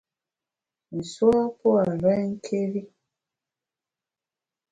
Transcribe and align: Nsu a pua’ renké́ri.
Nsu 0.97 1.27
a 1.41 1.43
pua’ 1.57 1.81
renké́ri. 2.01 2.81